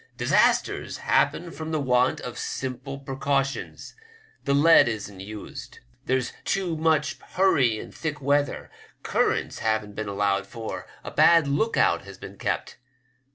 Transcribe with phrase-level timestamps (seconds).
[0.17, 3.93] Disasters happen from the want of simple precautions;
[4.45, 5.77] the lead isn't used;
[6.07, 8.71] there's been too much hurry in thick weather;
[9.03, 12.77] currents haven't been allowed for; a bad look out has been kept.